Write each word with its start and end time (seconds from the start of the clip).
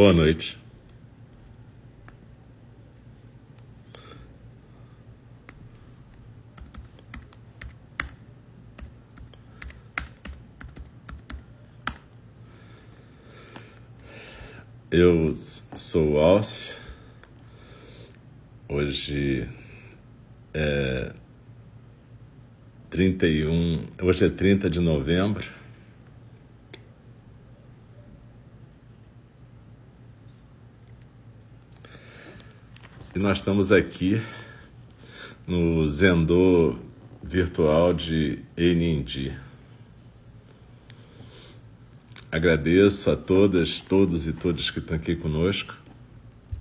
Boa 0.00 0.14
noite. 0.14 0.58
Eu 14.90 15.34
sou 15.34 16.18
Alce. 16.18 16.72
Hoje 18.70 19.46
é 20.54 21.12
31, 22.88 23.86
hoje 24.00 24.24
é 24.24 24.30
30 24.30 24.70
de 24.70 24.80
novembro. 24.80 25.60
E 33.09 33.09
nós 33.20 33.36
estamos 33.36 33.70
aqui 33.70 34.18
no 35.46 35.86
Zendô 35.90 36.76
virtual 37.22 37.92
de 37.92 38.38
Enindi. 38.56 39.36
Agradeço 42.32 43.10
a 43.10 43.16
todas, 43.16 43.82
todos 43.82 44.26
e 44.26 44.32
todas 44.32 44.70
que 44.70 44.78
estão 44.78 44.96
aqui 44.96 45.14
conosco. 45.14 45.76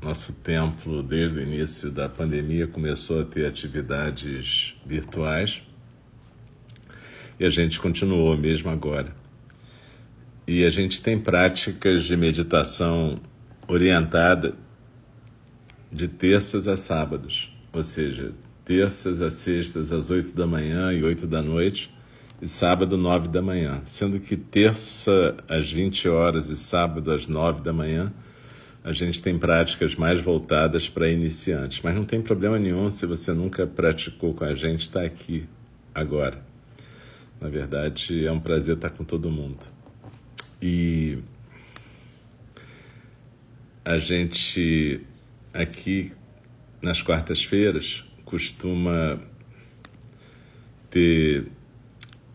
Nosso 0.02 0.34
templo, 0.34 1.02
desde 1.02 1.40
o 1.40 1.42
início 1.42 1.90
da 1.90 2.10
pandemia, 2.10 2.68
começou 2.68 3.22
a 3.22 3.26
ter 3.26 3.46
atividades 3.46 4.76
virtuais 4.86 5.62
e 7.40 7.46
a 7.46 7.50
gente 7.50 7.80
continuou 7.80 8.36
mesmo 8.36 8.70
agora. 8.70 9.16
E 10.46 10.66
a 10.66 10.70
gente 10.70 11.02
tem 11.02 11.18
práticas 11.18 12.04
de 12.04 12.18
meditação 12.18 13.18
orientada 13.66 14.56
de 15.92 16.08
terças 16.08 16.68
a 16.68 16.78
sábados, 16.78 17.52
ou 17.74 17.84
seja, 17.84 18.34
terças 18.64 19.22
a 19.22 19.32
sextas 19.32 19.92
às 19.92 20.10
oito 20.10 20.32
da 20.36 20.46
manhã 20.46 20.94
e 20.94 21.04
oito 21.04 21.26
da 21.26 21.42
noite 21.42 21.92
e 22.42 22.48
sábado, 22.48 22.98
nove 22.98 23.28
da 23.28 23.42
manhã. 23.42 23.82
Sendo 23.84 24.20
que 24.20 24.38
terça 24.38 25.36
às 25.48 25.72
20 25.72 26.08
horas 26.08 26.50
e 26.50 26.56
sábado 26.56 27.12
às 27.12 27.28
nove 27.28 27.62
da 27.62 27.74
manhã, 27.74 28.14
a 28.84 28.94
gente 28.94 29.22
tem 29.22 29.38
práticas 29.38 29.96
mais 29.96 30.22
voltadas 30.22 30.88
para 30.88 31.10
iniciantes. 31.10 31.82
Mas 31.84 31.96
não 31.96 32.06
tem 32.06 32.22
problema 32.22 32.58
nenhum 32.58 32.90
se 32.90 33.06
você 33.06 33.34
nunca 33.34 33.68
praticou 33.68 34.34
com 34.34 34.46
a 34.46 34.54
gente 34.54 34.82
estar 34.82 35.02
tá 35.02 35.06
aqui 35.06 35.46
agora. 35.94 36.42
Na 37.42 37.50
verdade, 37.50 38.26
é 38.26 38.32
um 38.32 38.40
prazer 38.40 38.76
estar 38.76 38.90
com 38.92 39.04
todo 39.04 39.30
mundo. 39.30 39.66
E 40.62 41.20
a 43.84 43.98
gente 43.98 45.02
aqui 45.62 46.14
nas 46.82 47.02
quartas-feiras 47.02 48.06
costuma 48.24 49.20
ter 50.90 51.48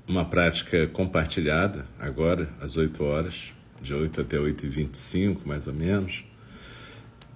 uma 0.06 0.24
prática 0.24 0.86
compartilhada, 0.88 1.86
agora, 1.98 2.50
às 2.60 2.76
8 2.76 3.02
horas, 3.02 3.52
de 3.80 3.94
8 3.94 4.20
até 4.20 4.38
8 4.38 4.66
e 4.66 4.68
25 4.68 5.48
mais 5.48 5.66
ou 5.66 5.72
menos. 5.72 6.24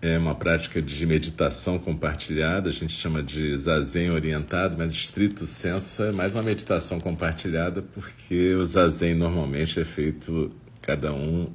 É 0.00 0.16
uma 0.16 0.34
prática 0.34 0.80
de 0.80 1.06
meditação 1.06 1.78
compartilhada, 1.78 2.68
a 2.68 2.72
gente 2.72 2.92
chama 2.92 3.22
de 3.22 3.56
zazen 3.56 4.10
orientado, 4.10 4.76
mas 4.78 4.92
estrito 4.92 5.46
senso 5.46 6.04
é 6.04 6.12
mais 6.12 6.34
uma 6.34 6.42
meditação 6.42 7.00
compartilhada, 7.00 7.82
porque 7.82 8.54
o 8.54 8.64
zazen 8.64 9.14
normalmente 9.14 9.80
é 9.80 9.84
feito 9.84 10.52
cada 10.80 11.12
um 11.12 11.52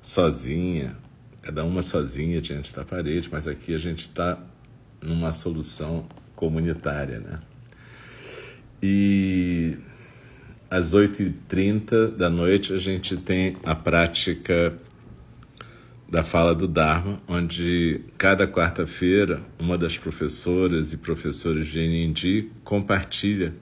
sozinha, 0.00 0.96
cada 1.46 1.64
uma 1.64 1.80
sozinha 1.80 2.40
diante 2.40 2.74
da 2.74 2.84
parede, 2.84 3.28
mas 3.30 3.46
aqui 3.46 3.72
a 3.72 3.78
gente 3.78 4.00
está 4.00 4.36
numa 5.00 5.32
solução 5.32 6.04
comunitária, 6.34 7.20
né? 7.20 7.38
E 8.82 9.76
às 10.68 10.92
8h30 10.92 12.16
da 12.16 12.28
noite, 12.28 12.74
a 12.74 12.78
gente 12.78 13.16
tem 13.16 13.56
a 13.64 13.76
prática 13.76 14.76
da 16.10 16.24
fala 16.24 16.52
do 16.52 16.66
Dharma, 16.66 17.20
onde 17.28 18.00
cada 18.18 18.48
quarta-feira 18.48 19.40
uma 19.56 19.78
das 19.78 19.96
professoras 19.96 20.92
e 20.92 20.96
professores 20.96 21.68
de 21.68 21.78
NND 21.78 22.50
compartilha 22.64 23.54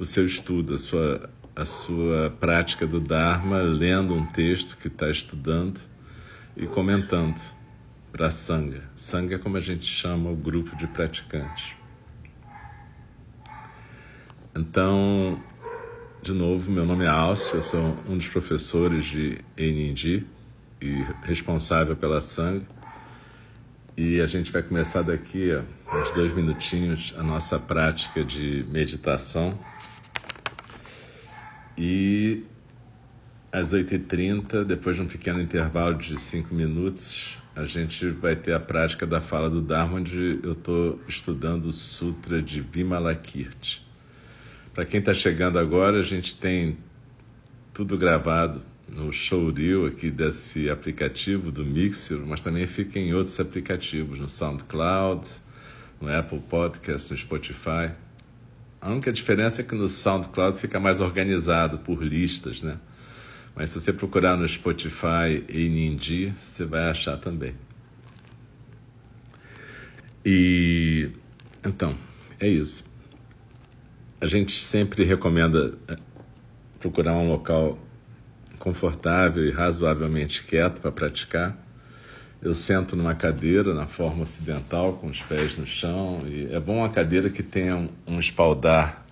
o 0.00 0.04
seu 0.04 0.26
estudo, 0.26 0.74
a 0.74 0.78
sua, 0.78 1.30
a 1.54 1.64
sua 1.64 2.30
prática 2.40 2.88
do 2.88 2.98
Dharma, 2.98 3.62
lendo 3.62 4.14
um 4.14 4.26
texto 4.26 4.76
que 4.76 4.88
está 4.88 5.08
estudando 5.08 5.89
e 6.60 6.66
comentando 6.66 7.40
para 8.12 8.26
a 8.26 8.30
Sangha. 8.30 8.82
Sangha 8.94 9.36
é 9.36 9.38
como 9.38 9.56
a 9.56 9.60
gente 9.60 9.86
chama 9.86 10.28
o 10.30 10.36
grupo 10.36 10.76
de 10.76 10.86
praticantes. 10.86 11.74
Então, 14.54 15.42
de 16.22 16.32
novo, 16.32 16.70
meu 16.70 16.84
nome 16.84 17.06
é 17.06 17.08
Alcio, 17.08 17.56
eu 17.56 17.62
sou 17.62 17.96
um 18.06 18.18
dos 18.18 18.28
professores 18.28 19.06
de 19.06 19.38
NND 19.56 20.26
e 20.82 21.06
responsável 21.22 21.96
pela 21.96 22.20
sangue. 22.20 22.66
E 23.96 24.20
a 24.20 24.26
gente 24.26 24.52
vai 24.52 24.62
começar 24.62 25.00
daqui 25.00 25.50
uns 25.90 26.10
dois 26.12 26.34
minutinhos 26.34 27.14
a 27.16 27.22
nossa 27.22 27.58
prática 27.58 28.22
de 28.22 28.66
meditação. 28.68 29.58
E 31.78 32.44
às 33.52 33.74
8h30, 33.74 34.64
depois 34.64 34.96
de 34.96 35.02
um 35.02 35.06
pequeno 35.06 35.40
intervalo 35.40 35.96
de 35.96 36.18
cinco 36.20 36.54
minutos, 36.54 37.36
a 37.54 37.64
gente 37.64 38.08
vai 38.10 38.36
ter 38.36 38.52
a 38.52 38.60
prática 38.60 39.06
da 39.06 39.20
fala 39.20 39.50
do 39.50 39.60
Dharma, 39.60 39.98
onde 39.98 40.38
eu 40.42 40.52
estou 40.52 41.00
estudando 41.08 41.66
o 41.66 41.72
Sutra 41.72 42.40
de 42.40 42.60
Vimalakirti. 42.60 43.84
Para 44.72 44.84
quem 44.84 45.00
está 45.00 45.12
chegando 45.12 45.58
agora, 45.58 45.98
a 45.98 46.02
gente 46.02 46.36
tem 46.36 46.78
tudo 47.74 47.98
gravado 47.98 48.62
no 48.88 49.12
showreel 49.12 49.86
aqui 49.86 50.10
desse 50.10 50.70
aplicativo 50.70 51.50
do 51.50 51.64
Mixer, 51.64 52.18
mas 52.18 52.40
também 52.40 52.66
fica 52.66 52.98
em 52.98 53.12
outros 53.12 53.38
aplicativos, 53.40 54.18
no 54.18 54.28
SoundCloud, 54.28 55.26
no 56.00 56.08
Apple 56.08 56.40
Podcast, 56.40 57.10
no 57.10 57.18
Spotify. 57.18 57.90
A 58.80 58.90
única 58.90 59.12
diferença 59.12 59.60
é 59.60 59.64
que 59.64 59.74
no 59.74 59.88
SoundCloud 59.88 60.56
fica 60.56 60.78
mais 60.78 61.00
organizado 61.00 61.78
por 61.78 62.02
listas, 62.02 62.62
né? 62.62 62.78
Mas 63.60 63.72
se 63.72 63.78
você 63.78 63.92
procurar 63.92 64.38
no 64.38 64.48
Spotify 64.48 65.44
e 65.46 65.68
Nindi, 65.68 66.32
você 66.40 66.64
vai 66.64 66.88
achar 66.88 67.18
também. 67.18 67.52
E 70.24 71.10
então, 71.62 71.94
é 72.38 72.48
isso 72.48 72.88
a 74.18 74.26
gente 74.26 74.52
sempre 74.52 75.04
recomenda 75.04 75.74
eh, 75.88 75.96
procurar 76.78 77.14
um 77.14 77.28
local 77.28 77.78
confortável 78.58 79.46
e 79.46 79.50
razoavelmente 79.50 80.42
quieto 80.44 80.80
para 80.80 80.90
praticar. 80.90 81.56
Eu 82.42 82.54
sento 82.54 82.94
numa 82.96 83.14
cadeira 83.14 83.74
na 83.74 83.86
forma 83.86 84.22
ocidental, 84.22 84.94
com 84.94 85.06
os 85.06 85.22
pés 85.22 85.56
no 85.56 85.66
chão, 85.66 86.22
e 86.26 86.52
é 86.52 86.58
bom 86.58 86.78
uma 86.78 86.88
cadeira 86.88 87.30
que 87.30 87.42
tenha 87.42 87.76
um, 87.76 87.88
um 88.06 88.20
espaldar 88.20 89.04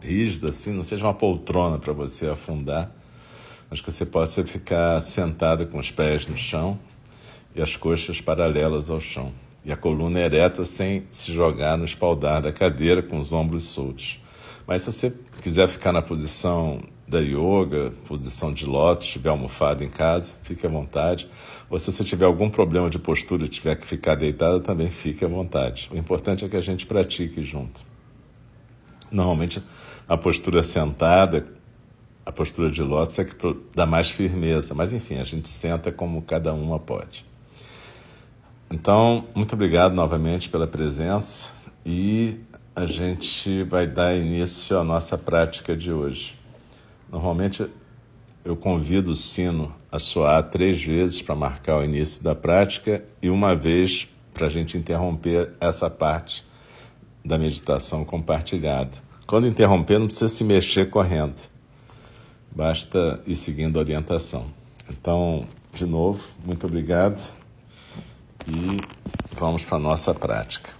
rígido, 0.00 0.48
assim, 0.48 0.72
não 0.72 0.84
seja 0.84 1.04
uma 1.06 1.14
poltrona 1.14 1.78
para 1.78 1.92
você 1.92 2.26
afundar, 2.28 2.92
mas 3.74 3.80
que 3.80 3.90
você 3.90 4.06
possa 4.06 4.46
ficar 4.46 5.00
sentado 5.00 5.66
com 5.66 5.80
os 5.80 5.90
pés 5.90 6.28
no 6.28 6.36
chão 6.36 6.78
e 7.56 7.60
as 7.60 7.76
coxas 7.76 8.20
paralelas 8.20 8.88
ao 8.88 9.00
chão 9.00 9.32
e 9.64 9.72
a 9.72 9.76
coluna 9.76 10.20
ereta 10.20 10.64
sem 10.64 11.02
se 11.10 11.32
jogar 11.32 11.76
no 11.76 11.84
espaldar 11.84 12.40
da 12.40 12.52
cadeira 12.52 13.02
com 13.02 13.18
os 13.18 13.32
ombros 13.32 13.64
soltos. 13.64 14.20
Mas 14.64 14.84
se 14.84 14.92
você 14.92 15.12
quiser 15.42 15.66
ficar 15.66 15.90
na 15.90 16.00
posição 16.00 16.82
da 17.08 17.18
yoga, 17.18 17.92
posição 18.06 18.52
de 18.52 18.64
lótus, 18.64 19.08
tiver 19.08 19.30
almofada 19.30 19.82
em 19.84 19.90
casa, 19.90 20.34
fique 20.44 20.64
à 20.64 20.70
vontade. 20.70 21.28
Ou 21.68 21.76
se 21.76 21.90
você 21.90 22.04
tiver 22.04 22.26
algum 22.26 22.48
problema 22.48 22.88
de 22.88 23.00
postura 23.00 23.44
e 23.44 23.48
tiver 23.48 23.74
que 23.74 23.84
ficar 23.84 24.14
deitado, 24.14 24.60
também 24.60 24.88
fique 24.88 25.24
à 25.24 25.28
vontade. 25.28 25.90
O 25.92 25.96
importante 25.96 26.44
é 26.44 26.48
que 26.48 26.56
a 26.56 26.60
gente 26.60 26.86
pratique 26.86 27.42
junto. 27.42 27.80
Normalmente 29.10 29.60
a 30.08 30.16
postura 30.16 30.62
sentada, 30.62 31.44
a 32.26 32.32
postura 32.32 32.70
de 32.70 32.82
lótus 32.82 33.18
é 33.18 33.24
que 33.24 33.34
dá 33.74 33.86
mais 33.86 34.10
firmeza, 34.10 34.74
mas 34.74 34.92
enfim, 34.92 35.18
a 35.18 35.24
gente 35.24 35.48
senta 35.48 35.92
como 35.92 36.22
cada 36.22 36.52
uma 36.52 36.78
pode. 36.78 37.24
Então, 38.70 39.26
muito 39.34 39.52
obrigado 39.52 39.94
novamente 39.94 40.48
pela 40.48 40.66
presença 40.66 41.50
e 41.84 42.40
a 42.74 42.86
gente 42.86 43.62
vai 43.64 43.86
dar 43.86 44.16
início 44.16 44.78
à 44.78 44.82
nossa 44.82 45.16
prática 45.16 45.76
de 45.76 45.92
hoje. 45.92 46.36
Normalmente 47.10 47.66
eu 48.44 48.56
convido 48.56 49.12
o 49.12 49.16
sino 49.16 49.72
a 49.90 49.98
soar 49.98 50.42
três 50.44 50.82
vezes 50.82 51.22
para 51.22 51.34
marcar 51.34 51.78
o 51.78 51.84
início 51.84 52.22
da 52.22 52.34
prática 52.34 53.04
e 53.22 53.30
uma 53.30 53.54
vez 53.54 54.08
para 54.32 54.48
a 54.48 54.50
gente 54.50 54.76
interromper 54.76 55.52
essa 55.60 55.88
parte 55.88 56.44
da 57.24 57.38
meditação 57.38 58.04
compartilhada. 58.04 58.90
Quando 59.26 59.46
interromper, 59.46 59.98
não 59.98 60.06
precisa 60.06 60.28
se 60.28 60.42
mexer 60.42 60.90
correndo, 60.90 61.36
basta 62.54 63.20
ir 63.26 63.36
seguindo 63.36 63.78
a 63.78 63.80
orientação. 63.80 64.46
Então, 64.88 65.46
de 65.72 65.84
novo, 65.84 66.22
muito 66.44 66.66
obrigado 66.66 67.20
e 68.46 68.80
vamos 69.36 69.64
para 69.64 69.76
a 69.76 69.80
nossa 69.80 70.14
prática. 70.14 70.70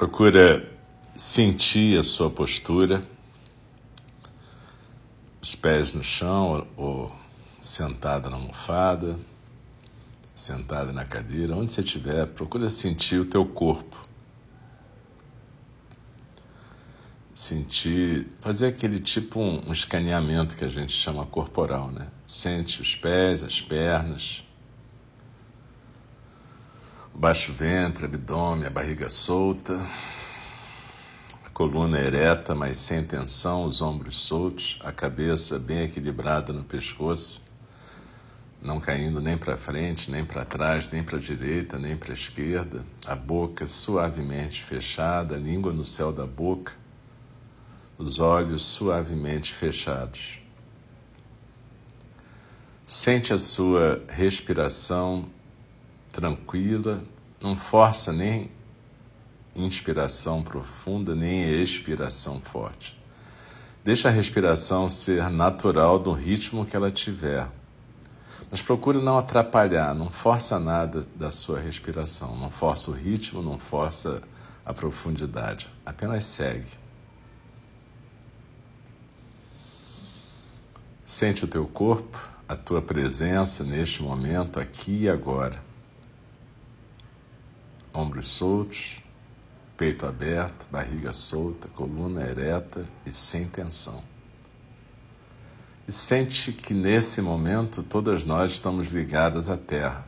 Procura 0.00 0.66
sentir 1.14 1.98
a 1.98 2.02
sua 2.02 2.30
postura, 2.30 3.06
os 5.42 5.54
pés 5.54 5.92
no 5.92 6.02
chão 6.02 6.66
ou 6.74 7.14
sentada 7.60 8.30
na 8.30 8.36
almofada, 8.36 9.20
sentada 10.34 10.90
na 10.90 11.04
cadeira, 11.04 11.54
onde 11.54 11.70
você 11.70 11.82
estiver, 11.82 12.26
procura 12.28 12.70
sentir 12.70 13.20
o 13.20 13.26
teu 13.26 13.44
corpo. 13.44 14.08
Sentir, 17.34 18.26
fazer 18.40 18.68
aquele 18.68 19.00
tipo 19.00 19.38
um, 19.38 19.68
um 19.68 19.72
escaneamento 19.72 20.56
que 20.56 20.64
a 20.64 20.68
gente 20.68 20.94
chama 20.94 21.26
corporal, 21.26 21.90
né? 21.90 22.10
Sente 22.26 22.80
os 22.80 22.94
pés, 22.94 23.42
as 23.42 23.60
pernas, 23.60 24.44
baixo 27.20 27.52
ventre, 27.52 28.06
abdômen, 28.06 28.66
a 28.66 28.70
barriga 28.70 29.10
solta, 29.10 29.78
a 31.44 31.50
coluna 31.50 32.00
ereta, 32.00 32.54
mas 32.54 32.78
sem 32.78 33.04
tensão, 33.04 33.64
os 33.64 33.82
ombros 33.82 34.22
soltos, 34.22 34.78
a 34.82 34.90
cabeça 34.90 35.58
bem 35.58 35.82
equilibrada 35.82 36.50
no 36.50 36.64
pescoço, 36.64 37.42
não 38.62 38.80
caindo 38.80 39.20
nem 39.20 39.36
para 39.36 39.58
frente, 39.58 40.10
nem 40.10 40.24
para 40.24 40.46
trás, 40.46 40.88
nem 40.88 41.04
para 41.04 41.18
a 41.18 41.20
direita, 41.20 41.78
nem 41.78 41.94
para 41.94 42.12
a 42.12 42.14
esquerda, 42.14 42.86
a 43.04 43.14
boca 43.14 43.66
suavemente 43.66 44.62
fechada, 44.64 45.34
a 45.34 45.38
língua 45.38 45.74
no 45.74 45.84
céu 45.84 46.10
da 46.10 46.26
boca, 46.26 46.72
os 47.98 48.18
olhos 48.18 48.64
suavemente 48.64 49.52
fechados. 49.52 50.40
Sente 52.86 53.34
a 53.34 53.38
sua 53.38 54.02
respiração 54.08 55.28
tranquila, 56.12 57.02
não 57.40 57.56
força 57.56 58.12
nem 58.12 58.50
inspiração 59.54 60.42
profunda, 60.42 61.14
nem 61.14 61.62
expiração 61.62 62.40
forte. 62.40 62.98
Deixa 63.84 64.08
a 64.08 64.10
respiração 64.10 64.88
ser 64.88 65.30
natural 65.30 65.98
do 65.98 66.12
ritmo 66.12 66.66
que 66.66 66.76
ela 66.76 66.90
tiver. 66.90 67.48
Mas 68.50 68.60
procure 68.60 68.98
não 68.98 69.16
atrapalhar, 69.16 69.94
não 69.94 70.10
força 70.10 70.58
nada 70.58 71.06
da 71.14 71.30
sua 71.30 71.60
respiração, 71.60 72.36
não 72.36 72.50
força 72.50 72.90
o 72.90 72.94
ritmo, 72.94 73.40
não 73.40 73.58
força 73.58 74.22
a 74.66 74.74
profundidade, 74.74 75.68
apenas 75.86 76.24
segue. 76.24 76.78
Sente 81.04 81.44
o 81.44 81.48
teu 81.48 81.66
corpo, 81.66 82.18
a 82.48 82.54
tua 82.56 82.82
presença 82.82 83.64
neste 83.64 84.02
momento, 84.02 84.60
aqui 84.60 85.04
e 85.04 85.08
agora 85.08 85.69
ombros 87.92 88.28
soltos, 88.28 89.02
peito 89.76 90.06
aberto, 90.06 90.68
barriga 90.70 91.12
solta, 91.12 91.68
coluna 91.68 92.22
ereta 92.22 92.84
e 93.06 93.10
sem 93.10 93.48
tensão. 93.48 94.02
E 95.88 95.92
sente 95.92 96.52
que 96.52 96.74
nesse 96.74 97.20
momento 97.20 97.82
todas 97.82 98.24
nós 98.24 98.52
estamos 98.52 98.88
ligadas 98.88 99.48
à 99.48 99.56
Terra, 99.56 100.06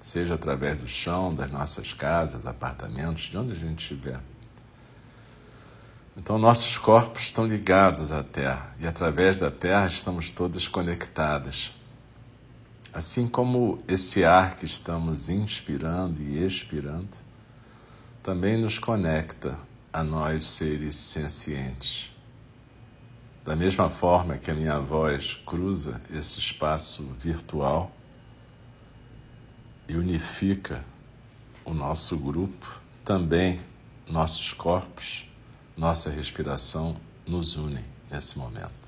seja 0.00 0.34
através 0.34 0.78
do 0.78 0.86
chão, 0.86 1.34
das 1.34 1.50
nossas 1.50 1.94
casas, 1.94 2.44
apartamentos, 2.44 3.22
de 3.22 3.38
onde 3.38 3.52
a 3.52 3.56
gente 3.56 3.80
estiver. 3.80 4.20
Então, 6.16 6.38
nossos 6.38 6.76
corpos 6.76 7.22
estão 7.22 7.46
ligados 7.46 8.12
à 8.12 8.22
Terra 8.22 8.74
e 8.78 8.86
através 8.86 9.38
da 9.38 9.50
Terra 9.50 9.86
estamos 9.86 10.30
todas 10.30 10.68
conectadas. 10.68 11.72
Assim 12.92 13.26
como 13.26 13.78
esse 13.88 14.22
ar 14.22 14.54
que 14.54 14.66
estamos 14.66 15.30
inspirando 15.30 16.20
e 16.20 16.44
expirando, 16.44 17.08
também 18.22 18.58
nos 18.58 18.78
conecta 18.78 19.58
a 19.90 20.04
nós 20.04 20.44
seres 20.44 20.96
sencientes. 20.96 22.12
Da 23.44 23.56
mesma 23.56 23.88
forma 23.88 24.36
que 24.36 24.50
a 24.50 24.54
minha 24.54 24.78
voz 24.78 25.36
cruza 25.46 26.02
esse 26.10 26.38
espaço 26.38 27.04
virtual 27.18 27.90
e 29.88 29.96
unifica 29.96 30.84
o 31.64 31.72
nosso 31.72 32.16
grupo, 32.16 32.80
também 33.04 33.58
nossos 34.06 34.52
corpos, 34.52 35.26
nossa 35.76 36.10
respiração 36.10 36.96
nos 37.26 37.56
unem 37.56 37.84
nesse 38.10 38.38
momento. 38.38 38.81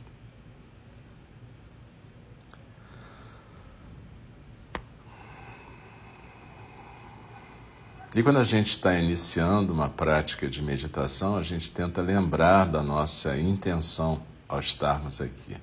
E 8.16 8.22
quando 8.22 8.38
a 8.38 8.44
gente 8.44 8.70
está 8.70 8.94
iniciando 8.94 9.72
uma 9.72 9.88
prática 9.88 10.48
de 10.48 10.62
meditação, 10.62 11.36
a 11.36 11.42
gente 11.42 11.68
tenta 11.68 12.00
lembrar 12.00 12.64
da 12.64 12.80
nossa 12.80 13.36
intenção 13.36 14.22
ao 14.48 14.60
estarmos 14.60 15.20
aqui. 15.20 15.56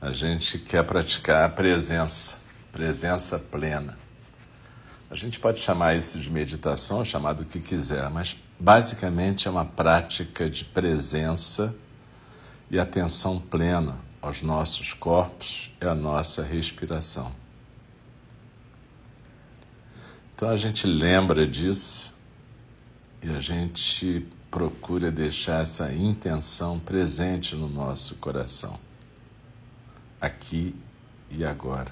A 0.00 0.12
gente 0.12 0.60
quer 0.60 0.84
praticar 0.84 1.42
a 1.42 1.48
presença, 1.48 2.36
presença 2.70 3.36
plena. 3.36 3.98
A 5.10 5.16
gente 5.16 5.40
pode 5.40 5.58
chamar 5.58 5.96
isso 5.96 6.20
de 6.20 6.30
meditação, 6.30 7.04
chamar 7.04 7.32
do 7.32 7.44
que 7.44 7.58
quiser, 7.58 8.08
mas 8.10 8.36
basicamente 8.60 9.48
é 9.48 9.50
uma 9.50 9.64
prática 9.64 10.48
de 10.48 10.64
presença 10.64 11.74
e 12.70 12.78
atenção 12.78 13.40
plena 13.40 13.98
aos 14.22 14.40
nossos 14.40 14.92
corpos 14.92 15.72
e 15.82 15.84
à 15.84 15.96
nossa 15.96 16.44
respiração. 16.44 17.34
Então 20.36 20.50
a 20.50 20.56
gente 20.58 20.86
lembra 20.86 21.46
disso 21.46 22.14
e 23.22 23.30
a 23.30 23.40
gente 23.40 24.28
procura 24.50 25.10
deixar 25.10 25.62
essa 25.62 25.90
intenção 25.94 26.78
presente 26.78 27.56
no 27.56 27.66
nosso 27.66 28.16
coração, 28.16 28.78
aqui 30.20 30.76
e 31.30 31.42
agora. 31.42 31.90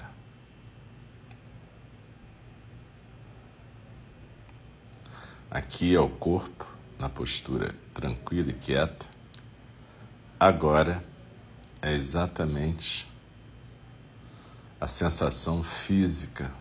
Aqui 5.49 5.95
é 5.95 5.99
o 5.99 6.07
corpo, 6.07 6.67
na 6.99 7.09
postura 7.09 7.73
tranquila 7.95 8.51
e 8.51 8.53
quieta. 8.53 9.07
Agora 10.39 11.03
é 11.81 11.93
exatamente 11.93 13.11
a 14.79 14.87
sensação 14.87 15.63
física 15.63 16.53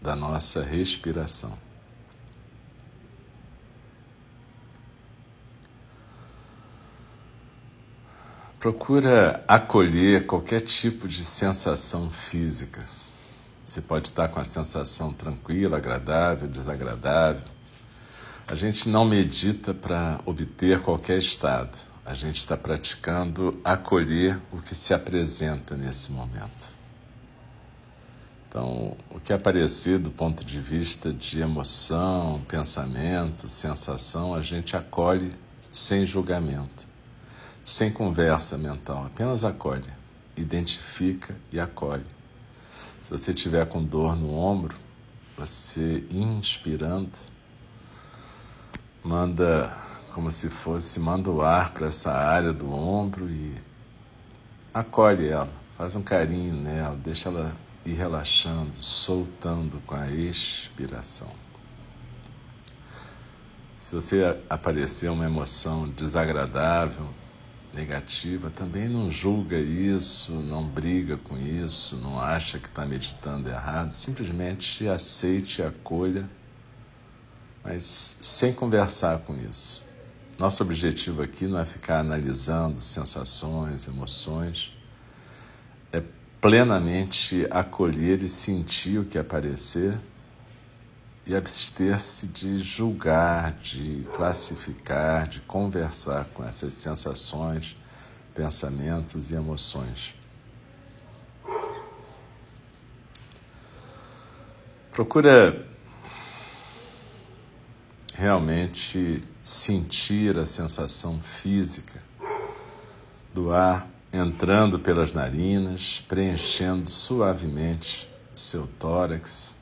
da 0.00 0.14
nossa 0.14 0.62
respiração. 0.62 1.58
Procura 8.58 9.44
acolher 9.46 10.26
qualquer 10.26 10.62
tipo 10.62 11.06
de 11.06 11.24
sensação 11.24 12.10
física. 12.10 12.84
Você 13.64 13.80
pode 13.80 14.08
estar 14.08 14.28
com 14.28 14.40
a 14.40 14.44
sensação 14.44 15.12
tranquila, 15.12 15.76
agradável, 15.76 16.48
desagradável. 16.48 17.44
A 18.48 18.54
gente 18.54 18.88
não 18.88 19.04
medita 19.04 19.72
para 19.72 20.20
obter 20.24 20.80
qualquer 20.80 21.18
estado. 21.18 21.76
A 22.04 22.14
gente 22.14 22.38
está 22.38 22.56
praticando 22.56 23.60
acolher 23.62 24.40
o 24.50 24.60
que 24.60 24.74
se 24.74 24.92
apresenta 24.92 25.76
nesse 25.76 26.10
momento. 26.10 26.77
Então, 28.48 28.96
o 29.10 29.20
que 29.20 29.30
aparecer 29.30 29.98
do 29.98 30.10
ponto 30.10 30.42
de 30.42 30.58
vista 30.58 31.12
de 31.12 31.38
emoção, 31.38 32.40
pensamento, 32.48 33.46
sensação, 33.46 34.34
a 34.34 34.40
gente 34.40 34.74
acolhe 34.74 35.34
sem 35.70 36.06
julgamento, 36.06 36.88
sem 37.62 37.92
conversa 37.92 38.56
mental, 38.56 39.04
apenas 39.04 39.44
acolhe, 39.44 39.84
identifica 40.34 41.36
e 41.52 41.60
acolhe. 41.60 42.06
Se 43.02 43.10
você 43.10 43.34
tiver 43.34 43.66
com 43.66 43.84
dor 43.84 44.16
no 44.16 44.32
ombro, 44.32 44.74
você 45.36 46.02
inspirando, 46.10 47.12
manda 49.04 49.76
como 50.14 50.32
se 50.32 50.48
fosse, 50.48 50.98
manda 50.98 51.30
o 51.30 51.42
ar 51.42 51.72
para 51.72 51.88
essa 51.88 52.12
área 52.12 52.52
do 52.52 52.72
ombro 52.72 53.28
e 53.28 53.54
acolhe 54.72 55.28
ela, 55.28 55.52
faz 55.76 55.94
um 55.94 56.02
carinho 56.02 56.54
nela, 56.54 56.96
deixa 56.96 57.28
ela 57.28 57.54
e 57.88 57.94
relaxando, 57.94 58.74
soltando 58.74 59.80
com 59.86 59.94
a 59.94 60.10
expiração. 60.10 61.32
Se 63.76 63.94
você 63.94 64.38
aparecer 64.50 65.10
uma 65.10 65.24
emoção 65.24 65.88
desagradável, 65.88 67.08
negativa, 67.72 68.50
também 68.50 68.88
não 68.88 69.08
julga 69.08 69.56
isso, 69.56 70.32
não 70.32 70.68
briga 70.68 71.16
com 71.16 71.38
isso, 71.38 71.96
não 71.96 72.20
acha 72.20 72.58
que 72.58 72.68
está 72.68 72.84
meditando 72.84 73.48
errado, 73.48 73.92
simplesmente 73.92 74.86
aceite 74.86 75.62
e 75.62 75.64
acolha, 75.64 76.28
mas 77.64 78.18
sem 78.20 78.52
conversar 78.52 79.20
com 79.20 79.34
isso. 79.34 79.82
Nosso 80.38 80.62
objetivo 80.62 81.22
aqui 81.22 81.46
não 81.46 81.58
é 81.58 81.64
ficar 81.64 82.00
analisando 82.00 82.82
sensações, 82.82 83.88
emoções, 83.88 84.72
é 85.90 86.02
plenamente 86.40 87.46
acolher 87.50 88.22
e 88.22 88.28
sentir 88.28 88.98
o 88.98 89.04
que 89.04 89.18
aparecer 89.18 89.98
e 91.26 91.36
abster-se 91.36 92.26
de 92.28 92.58
julgar, 92.60 93.52
de 93.52 94.06
classificar, 94.14 95.28
de 95.28 95.40
conversar 95.40 96.24
com 96.32 96.42
essas 96.44 96.72
sensações, 96.72 97.76
pensamentos 98.34 99.30
e 99.30 99.34
emoções. 99.34 100.14
Procura 104.90 105.66
realmente 108.14 109.22
sentir 109.44 110.38
a 110.38 110.46
sensação 110.46 111.20
física 111.20 112.02
do 113.34 113.52
ar 113.52 113.86
entrando 114.12 114.78
pelas 114.78 115.12
narinas, 115.12 116.04
preenchendo 116.08 116.88
suavemente 116.88 118.08
seu 118.34 118.66
tórax 118.78 119.56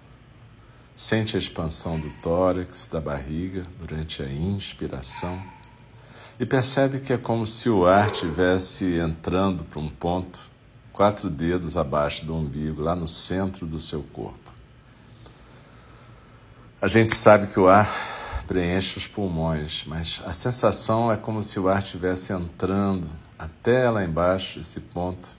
Sente 0.97 1.37
a 1.37 1.39
expansão 1.39 2.01
do 2.01 2.09
tórax, 2.23 2.89
da 2.91 2.99
barriga 2.99 3.67
durante 3.79 4.23
a 4.23 4.33
inspiração 4.33 5.45
e 6.41 6.47
percebe 6.47 7.01
que 7.01 7.13
é 7.13 7.19
como 7.19 7.47
se 7.47 7.69
o 7.69 7.85
ar 7.85 8.07
estivesse 8.07 8.99
entrando 8.99 9.63
para 9.63 9.79
um 9.79 9.91
ponto 9.91 10.41
quatro 10.95 11.29
dedos 11.29 11.77
abaixo 11.77 12.25
do 12.25 12.35
umbigo, 12.35 12.81
lá 12.81 12.97
no 12.97 13.07
centro 13.11 13.67
do 13.67 13.79
seu 13.79 14.03
corpo. 14.05 14.51
A 16.81 16.89
gente 16.89 17.15
sabe 17.15 17.49
que 17.49 17.61
o 17.61 17.69
ar 17.69 17.91
preenche 18.49 18.97
os 18.97 19.07
pulmões, 19.07 19.85
mas 19.87 20.23
a 20.25 20.33
sensação 20.33 21.13
é 21.13 21.17
como 21.19 21.43
se 21.43 21.61
o 21.61 21.69
ar 21.69 21.83
estivesse 21.83 22.33
entrando 22.33 23.07
até 23.39 23.91
lá 23.91 24.05
embaixo, 24.05 24.61
esse 24.61 24.81
ponto 24.81 25.37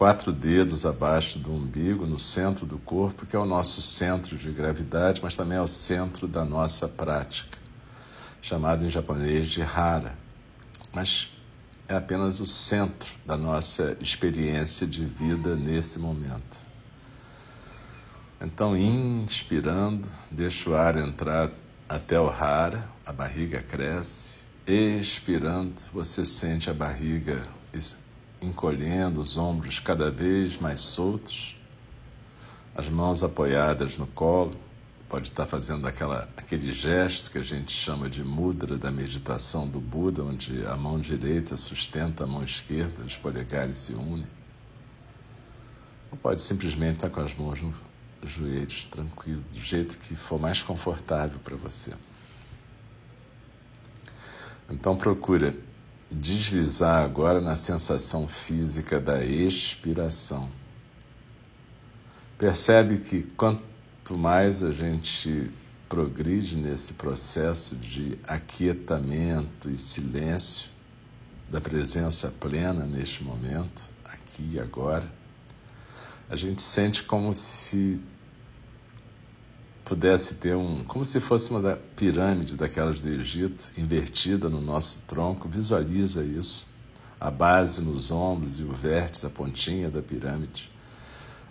quatro 0.00 0.32
dedos 0.32 0.86
abaixo 0.86 1.38
do 1.38 1.52
umbigo, 1.52 2.06
no 2.06 2.18
centro 2.18 2.64
do 2.64 2.78
corpo, 2.78 3.26
que 3.26 3.36
é 3.36 3.38
o 3.38 3.44
nosso 3.44 3.82
centro 3.82 4.34
de 4.34 4.50
gravidade, 4.50 5.20
mas 5.22 5.36
também 5.36 5.58
é 5.58 5.60
o 5.60 5.68
centro 5.68 6.26
da 6.26 6.42
nossa 6.42 6.88
prática, 6.88 7.58
chamado 8.40 8.86
em 8.86 8.88
japonês 8.88 9.48
de 9.48 9.60
hara. 9.60 10.16
Mas 10.90 11.28
é 11.86 11.94
apenas 11.94 12.40
o 12.40 12.46
centro 12.46 13.10
da 13.26 13.36
nossa 13.36 13.94
experiência 14.00 14.86
de 14.86 15.04
vida 15.04 15.54
nesse 15.54 15.98
momento. 15.98 16.58
Então, 18.40 18.74
inspirando, 18.74 20.08
deixa 20.30 20.70
o 20.70 20.74
ar 20.74 20.96
entrar 20.96 21.50
até 21.86 22.18
o 22.18 22.30
hara, 22.30 22.88
a 23.04 23.12
barriga 23.12 23.60
cresce. 23.60 24.44
Expirando, 24.72 25.74
você 25.92 26.24
sente 26.24 26.70
a 26.70 26.72
barriga 26.72 27.44
encolhendo 28.40 29.20
os 29.20 29.36
ombros 29.36 29.80
cada 29.80 30.12
vez 30.12 30.58
mais 30.58 30.78
soltos, 30.78 31.56
as 32.72 32.88
mãos 32.88 33.24
apoiadas 33.24 33.98
no 33.98 34.06
colo, 34.06 34.56
pode 35.08 35.26
estar 35.26 35.44
fazendo 35.44 35.88
aquela, 35.88 36.28
aquele 36.36 36.70
gesto 36.70 37.32
que 37.32 37.38
a 37.38 37.42
gente 37.42 37.72
chama 37.72 38.08
de 38.08 38.22
mudra 38.22 38.78
da 38.78 38.92
meditação 38.92 39.66
do 39.66 39.80
Buda, 39.80 40.22
onde 40.22 40.64
a 40.64 40.76
mão 40.76 41.00
direita 41.00 41.56
sustenta 41.56 42.22
a 42.22 42.26
mão 42.28 42.44
esquerda, 42.44 43.02
os 43.02 43.16
polegares 43.16 43.76
se 43.76 43.92
unem. 43.92 44.28
Ou 46.12 46.16
pode 46.16 46.40
simplesmente 46.40 46.94
estar 46.94 47.10
com 47.10 47.20
as 47.20 47.34
mãos 47.34 47.60
nos 47.60 47.74
joelhos, 48.22 48.84
tranquilo, 48.84 49.42
do 49.50 49.58
jeito 49.58 49.98
que 49.98 50.14
for 50.14 50.38
mais 50.38 50.62
confortável 50.62 51.40
para 51.40 51.56
você. 51.56 51.92
Então 54.70 54.96
procura 54.96 55.54
deslizar 56.10 57.02
agora 57.02 57.40
na 57.40 57.56
sensação 57.56 58.26
física 58.28 59.00
da 59.00 59.24
expiração. 59.24 60.48
Percebe 62.38 62.98
que 62.98 63.22
quanto 63.22 64.16
mais 64.16 64.62
a 64.62 64.70
gente 64.70 65.50
progride 65.88 66.56
nesse 66.56 66.94
processo 66.94 67.76
de 67.76 68.16
aquietamento 68.26 69.68
e 69.68 69.76
silêncio 69.76 70.70
da 71.50 71.60
presença 71.60 72.32
plena 72.40 72.86
neste 72.86 73.24
momento, 73.24 73.90
aqui 74.04 74.52
e 74.54 74.60
agora, 74.60 75.12
a 76.28 76.36
gente 76.36 76.62
sente 76.62 77.02
como 77.02 77.34
se 77.34 78.00
pudesse 79.90 80.36
ter 80.36 80.54
um, 80.54 80.84
como 80.84 81.04
se 81.04 81.18
fosse 81.18 81.50
uma 81.50 81.76
pirâmide 81.96 82.56
daquelas 82.56 83.00
do 83.00 83.08
Egito, 83.08 83.72
invertida 83.76 84.48
no 84.48 84.60
nosso 84.60 85.00
tronco, 85.08 85.48
visualiza 85.48 86.22
isso, 86.22 86.68
a 87.18 87.28
base 87.28 87.82
nos 87.82 88.12
ombros 88.12 88.60
e 88.60 88.62
o 88.62 88.70
vértice, 88.70 89.26
a 89.26 89.30
pontinha 89.30 89.90
da 89.90 90.00
pirâmide, 90.00 90.70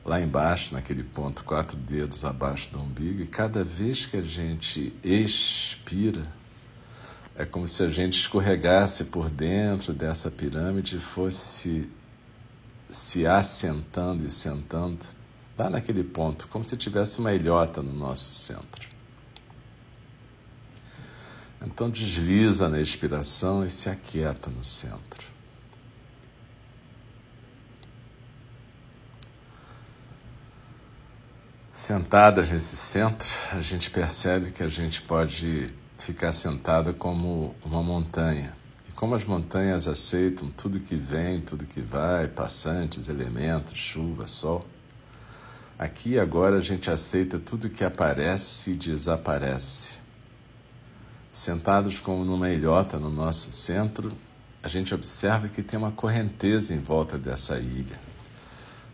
lá 0.05 0.21
embaixo, 0.21 0.73
naquele 0.73 1.03
ponto, 1.03 1.43
quatro 1.43 1.75
dedos 1.75 2.23
abaixo 2.23 2.71
do 2.71 2.79
umbigo, 2.79 3.21
e 3.21 3.27
cada 3.27 3.61
vez 3.61 4.05
que 4.05 4.15
a 4.15 4.23
gente 4.23 4.93
expira, 5.03 6.25
é 7.35 7.43
como 7.43 7.67
se 7.67 7.83
a 7.83 7.89
gente 7.89 8.17
escorregasse 8.17 9.03
por 9.03 9.29
dentro 9.29 9.91
dessa 9.91 10.31
pirâmide 10.31 10.95
e 10.95 11.01
fosse 11.01 11.89
se 12.89 13.27
assentando 13.27 14.25
e 14.25 14.31
sentando 14.31 15.18
lá 15.59 15.69
naquele 15.69 16.05
ponto, 16.05 16.47
como 16.47 16.63
se 16.63 16.77
tivesse 16.77 17.19
uma 17.19 17.33
ilhota 17.33 17.83
no 17.83 17.91
nosso 17.91 18.33
centro. 18.33 18.87
Então 21.61 21.89
desliza 21.89 22.69
na 22.69 22.79
expiração 22.79 23.65
e 23.65 23.69
se 23.69 23.89
aquieta 23.89 24.49
no 24.49 24.63
centro. 24.63 25.27
Sentadas 31.73 32.49
nesse 32.49 32.77
centro, 32.77 33.27
a 33.51 33.59
gente 33.59 33.91
percebe 33.91 34.51
que 34.51 34.63
a 34.63 34.67
gente 34.69 35.01
pode 35.01 35.73
ficar 35.97 36.31
sentada 36.31 36.93
como 36.93 37.53
uma 37.63 37.83
montanha. 37.83 38.55
E 38.87 38.91
como 38.93 39.13
as 39.13 39.25
montanhas 39.25 39.87
aceitam 39.87 40.49
tudo 40.49 40.79
que 40.79 40.95
vem, 40.95 41.41
tudo 41.41 41.65
que 41.65 41.81
vai, 41.81 42.29
passantes, 42.29 43.09
elementos, 43.09 43.77
chuva, 43.77 44.25
sol 44.25 44.65
Aqui 45.79 46.09
e 46.09 46.19
agora 46.19 46.57
a 46.57 46.59
gente 46.61 46.91
aceita 46.91 47.39
tudo 47.39 47.69
que 47.69 47.85
aparece 47.85 48.71
e 48.71 48.75
desaparece. 48.75 49.97
Sentados 51.31 52.01
como 52.01 52.25
numa 52.25 52.49
ilhota 52.49 52.99
no 52.99 53.09
nosso 53.09 53.49
centro, 53.49 54.11
a 54.61 54.67
gente 54.67 54.93
observa 54.93 55.47
que 55.47 55.63
tem 55.63 55.79
uma 55.79 55.93
correnteza 55.93 56.73
em 56.73 56.79
volta 56.79 57.17
dessa 57.17 57.57
ilha. 57.59 57.97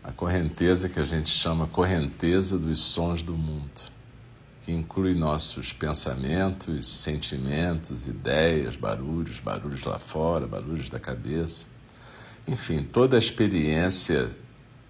A 0.04 0.12
correnteza 0.12 0.88
que 0.88 1.00
a 1.00 1.04
gente 1.04 1.28
chama 1.28 1.66
correnteza 1.66 2.56
dos 2.56 2.78
sons 2.78 3.20
do 3.20 3.36
mundo, 3.36 3.82
que 4.62 4.70
inclui 4.70 5.16
nossos 5.16 5.72
pensamentos, 5.72 6.86
sentimentos, 6.86 8.06
ideias, 8.06 8.76
barulhos, 8.76 9.40
barulhos 9.40 9.82
lá 9.82 9.98
fora, 9.98 10.46
barulhos 10.46 10.88
da 10.88 11.00
cabeça. 11.00 11.66
Enfim, 12.46 12.84
toda 12.84 13.16
a 13.16 13.18
experiência 13.18 14.30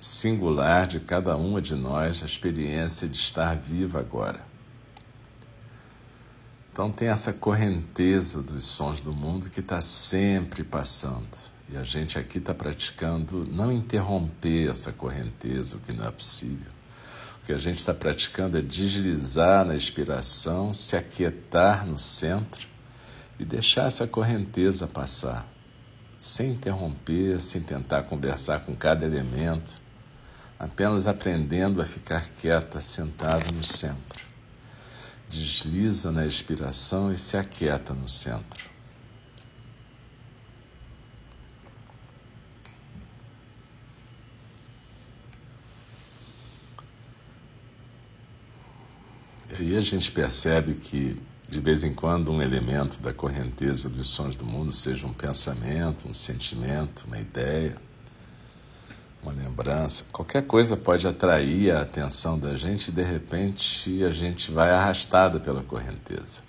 singular 0.07 0.87
de 0.87 1.01
cada 1.01 1.37
uma 1.37 1.61
de 1.61 1.75
nós 1.75 2.23
a 2.23 2.27
experiência 2.27 3.09
de 3.09 3.17
estar 3.17 3.57
viva 3.57 3.99
agora. 3.99 4.41
Então 6.73 6.93
tem 6.93 7.09
essa 7.09 7.33
correnteza 7.33 8.43
dos 8.43 8.65
sons 8.65 9.01
do 9.01 9.13
mundo 9.13 9.51
que 9.51 9.61
está 9.61 9.81
sempre 9.81 10.63
passando. 10.63 11.29
E 11.69 11.77
a 11.77 11.83
gente 11.83 12.19
aqui 12.19 12.39
está 12.39 12.55
praticando 12.55 13.45
não 13.51 13.73
interromper 13.73 14.71
essa 14.71 14.93
correnteza, 14.93 15.77
o 15.77 15.81
que 15.81 15.93
não 15.93 16.07
é 16.07 16.11
possível. 16.11 16.71
O 17.43 17.47
que 17.47 17.53
a 17.53 17.59
gente 17.59 17.79
está 17.79 17.95
praticando 17.95 18.59
é 18.59 18.63
deslizar 18.63 19.65
na 19.65 19.75
expiração, 19.75 20.73
se 20.73 20.97
aquietar 20.97 21.87
no 21.87 21.99
centro 21.99 22.69
e 23.39 23.45
deixar 23.45 23.87
essa 23.87 24.07
correnteza 24.07 24.87
passar, 24.87 25.49
sem 26.21 26.53
interromper, 26.53 27.41
sem 27.41 27.63
tentar 27.63 28.05
conversar 28.05 28.61
com 28.61 28.77
cada 28.77 29.05
elemento 29.05 29.86
apenas 30.59 31.07
aprendendo 31.07 31.81
a 31.81 31.85
ficar 31.85 32.29
quieta, 32.31 32.81
sentada 32.81 33.51
no 33.53 33.65
centro. 33.65 34.25
Desliza 35.29 36.11
na 36.11 36.27
expiração 36.27 37.13
e 37.13 37.17
se 37.17 37.37
aquieta 37.37 37.93
no 37.93 38.09
centro. 38.09 38.65
E 49.59 49.63
aí 49.63 49.77
a 49.77 49.81
gente 49.81 50.11
percebe 50.13 50.75
que 50.75 51.21
de 51.49 51.61
vez 51.61 51.85
em 51.85 51.95
quando 51.95 52.33
um 52.33 52.43
elemento 52.43 53.01
da 53.01 53.13
correnteza 53.13 53.89
dos 53.89 54.09
sons 54.09 54.35
do 54.35 54.45
mundo, 54.45 54.73
seja 54.73 55.07
um 55.07 55.13
pensamento, 55.13 56.09
um 56.09 56.15
sentimento, 56.15 57.05
uma 57.07 57.19
ideia, 57.19 57.77
uma 59.26 59.33
lembrança, 59.33 60.04
qualquer 60.12 60.42
coisa 60.47 60.76
pode 60.76 61.06
atrair 61.06 61.73
a 61.73 61.83
atenção 61.83 62.38
da 62.38 62.54
gente 62.54 62.88
e 62.88 62.92
de 62.92 63.02
repente 63.02 64.04
a 64.04 64.11
gente 64.11 64.52
vai 64.52 64.71
arrastada 64.71 65.40
pela 65.40 65.64
correnteza. 65.64 66.42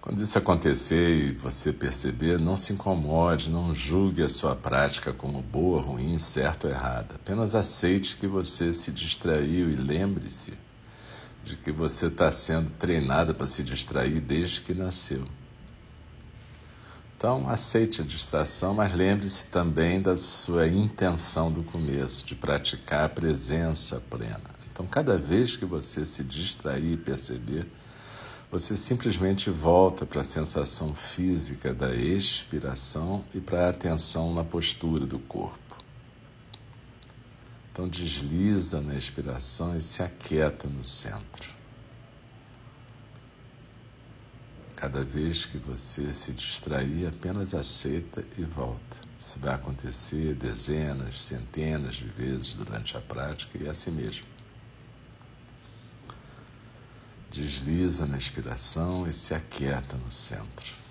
Quando 0.00 0.22
isso 0.22 0.38
acontecer 0.38 1.08
e 1.08 1.32
você 1.32 1.72
perceber, 1.72 2.38
não 2.38 2.56
se 2.56 2.74
incomode, 2.74 3.50
não 3.50 3.74
julgue 3.74 4.22
a 4.22 4.28
sua 4.28 4.54
prática 4.54 5.12
como 5.12 5.42
boa, 5.42 5.80
ruim, 5.80 6.18
certa 6.18 6.68
ou 6.68 6.72
errada. 6.72 7.14
Apenas 7.16 7.54
aceite 7.54 8.16
que 8.16 8.26
você 8.26 8.72
se 8.72 8.92
distraiu 8.92 9.70
e 9.70 9.74
lembre-se 9.74 10.52
de 11.42 11.56
que 11.56 11.72
você 11.72 12.06
está 12.06 12.30
sendo 12.30 12.70
treinada 12.78 13.34
para 13.34 13.46
se 13.46 13.64
distrair 13.64 14.20
desde 14.20 14.60
que 14.60 14.74
nasceu. 14.74 15.24
Então, 17.24 17.48
aceite 17.48 18.02
a 18.02 18.04
distração, 18.04 18.74
mas 18.74 18.94
lembre-se 18.94 19.46
também 19.46 19.98
da 19.98 20.14
sua 20.14 20.68
intenção 20.68 21.50
do 21.50 21.62
começo, 21.62 22.22
de 22.26 22.34
praticar 22.34 23.06
a 23.06 23.08
presença 23.08 23.98
plena. 24.10 24.42
Então, 24.70 24.86
cada 24.86 25.16
vez 25.16 25.56
que 25.56 25.64
você 25.64 26.04
se 26.04 26.22
distrair 26.22 26.92
e 26.92 26.96
perceber, 26.98 27.66
você 28.50 28.76
simplesmente 28.76 29.48
volta 29.48 30.04
para 30.04 30.20
a 30.20 30.24
sensação 30.24 30.94
física 30.94 31.72
da 31.72 31.94
expiração 31.94 33.24
e 33.34 33.40
para 33.40 33.68
a 33.68 33.70
atenção 33.70 34.34
na 34.34 34.44
postura 34.44 35.06
do 35.06 35.18
corpo. 35.18 35.82
Então 37.72 37.88
desliza 37.88 38.82
na 38.82 38.96
expiração 38.96 39.74
e 39.74 39.80
se 39.80 40.02
aquieta 40.02 40.68
no 40.68 40.84
centro. 40.84 41.53
Cada 44.76 45.04
vez 45.04 45.46
que 45.46 45.56
você 45.56 46.12
se 46.12 46.32
distrair, 46.32 47.06
apenas 47.06 47.54
aceita 47.54 48.24
e 48.36 48.44
volta. 48.44 48.96
Isso 49.18 49.38
vai 49.38 49.54
acontecer 49.54 50.34
dezenas, 50.34 51.24
centenas 51.24 51.94
de 51.94 52.06
vezes 52.06 52.54
durante 52.54 52.96
a 52.96 53.00
prática 53.00 53.56
e 53.56 53.66
é 53.66 53.70
assim 53.70 53.90
mesmo. 53.90 54.26
Desliza 57.30 58.06
na 58.06 58.18
expiração 58.18 59.08
e 59.08 59.12
se 59.12 59.34
aquieta 59.34 59.96
no 59.96 60.12
centro. 60.12 60.83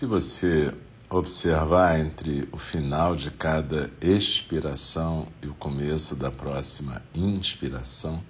Se 0.00 0.06
você 0.06 0.74
observar 1.10 2.00
entre 2.00 2.48
o 2.52 2.56
final 2.56 3.14
de 3.14 3.30
cada 3.30 3.90
expiração 4.00 5.28
e 5.42 5.46
o 5.46 5.52
começo 5.52 6.16
da 6.16 6.30
próxima 6.30 7.02
inspiração, 7.14 8.24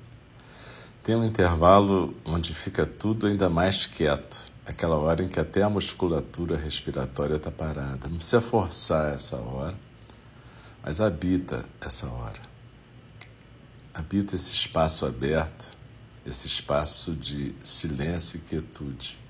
tem 1.05 1.15
um 1.15 1.25
intervalo 1.25 2.13
onde 2.25 2.53
fica 2.55 2.85
tudo 2.85 3.29
ainda 3.29 3.49
mais 3.49 3.87
quieto, 3.87 4.51
aquela 4.67 4.97
hora 4.97 5.23
em 5.23 5.29
que 5.29 5.39
até 5.39 5.63
a 5.63 5.71
musculatura 5.71 6.57
respiratória 6.57 7.37
está 7.37 7.53
parada. 7.53 8.09
Não 8.09 8.17
precisa 8.17 8.41
forçar 8.41 9.15
essa 9.15 9.37
hora, 9.37 9.79
mas 10.83 11.01
habita 11.01 11.65
essa 11.81 12.09
hora. 12.09 12.41
Habita 13.95 14.35
esse 14.35 14.51
espaço 14.51 15.07
aberto, 15.07 15.69
esse 16.27 16.49
espaço 16.49 17.13
de 17.13 17.55
silêncio 17.63 18.39
e 18.39 18.41
quietude. 18.41 19.21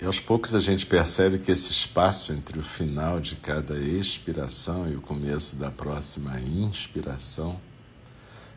E 0.00 0.06
aos 0.06 0.18
poucos 0.18 0.54
a 0.54 0.60
gente 0.60 0.86
percebe 0.86 1.38
que 1.38 1.52
esse 1.52 1.70
espaço 1.70 2.32
entre 2.32 2.58
o 2.58 2.62
final 2.62 3.20
de 3.20 3.36
cada 3.36 3.78
expiração 3.78 4.90
e 4.90 4.96
o 4.96 5.00
começo 5.02 5.56
da 5.56 5.70
próxima 5.70 6.40
inspiração 6.40 7.60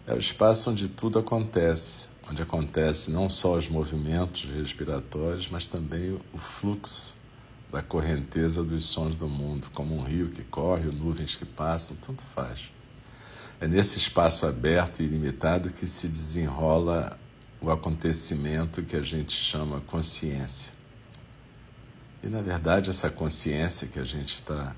é 0.08 0.14
o 0.14 0.18
espaço 0.18 0.72
onde 0.72 0.88
tudo 0.88 1.20
acontece, 1.20 2.08
onde 2.30 2.42
acontece 2.42 3.12
não 3.12 3.30
só 3.30 3.58
os 3.58 3.68
movimentos 3.68 4.50
respiratórios, 4.50 5.50
mas 5.50 5.68
também 5.68 6.18
o 6.34 6.38
fluxo 6.38 7.14
da 7.70 7.82
correnteza 7.82 8.64
dos 8.64 8.86
sons 8.86 9.18
do 9.18 9.28
mundo, 9.28 9.70
como 9.74 9.98
um 9.98 10.04
rio 10.04 10.30
que 10.30 10.44
corre, 10.44 10.86
nuvens 10.92 11.36
que 11.36 11.46
passam, 11.46 11.98
tanto 11.98 12.24
faz. 12.34 12.72
É 13.60 13.68
nesse 13.68 13.98
espaço 13.98 14.46
aberto 14.46 15.02
e 15.02 15.04
ilimitado 15.04 15.74
que 15.74 15.88
se 15.88 16.08
desenrola 16.08 17.20
o 17.60 17.70
acontecimento 17.70 18.82
que 18.82 18.96
a 18.96 19.04
gente 19.04 19.34
chama 19.34 19.82
consciência. 19.82 20.83
E 22.24 22.28
na 22.28 22.42
verdade, 22.42 22.90
essa 22.90 23.10
consciência 23.10 23.86
que 23.86 24.00
a 24.00 24.06
gente 24.06 24.34
está 24.34 24.74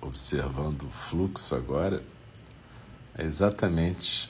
observando 0.00 0.82
o 0.82 0.90
fluxo 0.90 1.54
agora 1.54 2.02
é 3.16 3.24
exatamente 3.24 4.28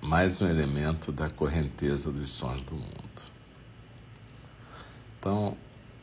mais 0.00 0.40
um 0.40 0.48
elemento 0.48 1.12
da 1.12 1.28
correnteza 1.28 2.10
dos 2.10 2.30
sons 2.30 2.62
do 2.62 2.74
mundo. 2.74 3.22
Então, 5.18 5.54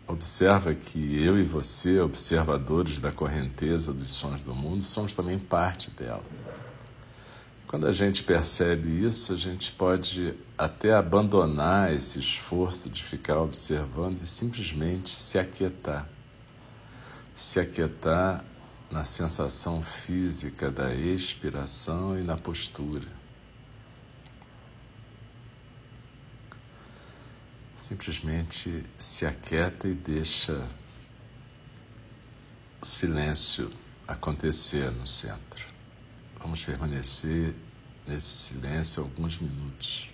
observa 0.05 0.75
que 0.75 1.23
eu 1.23 1.39
e 1.39 1.43
você, 1.43 1.99
observadores 1.99 2.99
da 2.99 3.11
correnteza 3.11 3.91
dos 3.91 4.11
sons 4.11 4.43
do 4.43 4.53
mundo, 4.53 4.83
somos 4.83 5.15
também 5.15 5.39
parte 5.39 5.89
dela. 5.89 6.23
Quando 7.73 7.87
a 7.87 7.91
gente 7.91 8.23
percebe 8.23 9.03
isso, 9.03 9.33
a 9.33 9.35
gente 9.35 9.71
pode 9.71 10.35
até 10.55 10.93
abandonar 10.93 11.91
esse 11.91 12.19
esforço 12.19 12.87
de 12.87 13.03
ficar 13.03 13.39
observando 13.39 14.21
e 14.21 14.27
simplesmente 14.27 15.09
se 15.09 15.39
aquietar. 15.39 16.07
Se 17.33 17.59
aquietar 17.59 18.45
na 18.91 19.03
sensação 19.03 19.81
física 19.81 20.69
da 20.69 20.93
expiração 20.93 22.15
e 22.15 22.21
na 22.21 22.37
postura. 22.37 23.07
simplesmente 27.75 28.83
se 28.99 29.25
aquieta 29.25 29.87
e 29.87 29.95
deixa 29.95 30.69
silêncio 32.83 33.71
acontecer 34.07 34.91
no 34.91 35.07
centro. 35.07 35.65
Vamos 36.39 36.63
permanecer 36.63 37.55
nesse 38.07 38.37
silêncio 38.37 39.03
alguns 39.03 39.37
minutos. 39.37 40.12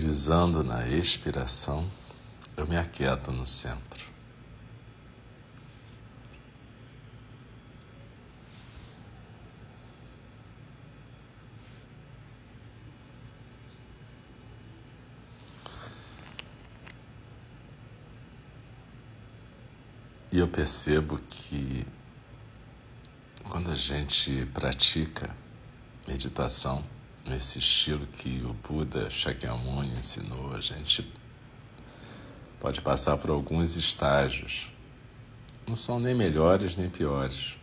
Deslizando 0.00 0.64
na 0.64 0.88
expiração, 0.88 1.90
eu 2.56 2.66
me 2.66 2.74
aquieto 2.74 3.30
no 3.30 3.46
centro. 3.46 4.08
E 20.32 20.38
eu 20.38 20.48
percebo 20.48 21.18
que 21.28 21.86
quando 23.44 23.70
a 23.70 23.76
gente 23.76 24.46
pratica 24.54 25.34
meditação 26.08 26.82
nesse 27.24 27.58
estilo 27.58 28.06
que 28.06 28.42
o 28.44 28.52
Buda 28.52 29.10
Shakyamuni 29.10 29.98
ensinou, 29.98 30.54
a 30.54 30.60
gente 30.60 31.10
pode 32.58 32.80
passar 32.80 33.16
por 33.16 33.30
alguns 33.30 33.76
estágios. 33.76 34.70
Não 35.66 35.76
são 35.76 36.00
nem 36.00 36.14
melhores 36.14 36.76
nem 36.76 36.90
piores. 36.90 37.56